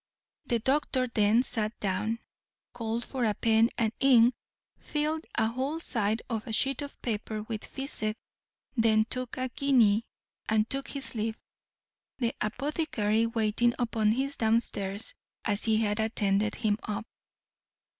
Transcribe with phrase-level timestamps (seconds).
[0.47, 2.17] The doctor then sat down,
[2.73, 4.33] called for a pen and ink,
[4.79, 8.17] filled a whole side of a sheet of paper with physic,
[8.75, 10.03] then took a guinea,
[10.49, 11.37] and took his leave;
[12.17, 15.13] the apothecary waiting upon him downstairs,
[15.45, 17.05] as he had attended him up.